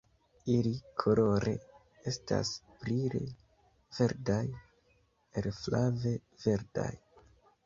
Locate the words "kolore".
1.01-1.51